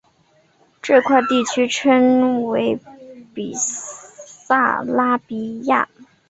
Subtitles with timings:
[0.81, 2.79] 这块地区称为
[3.35, 5.87] 比萨拉比亚。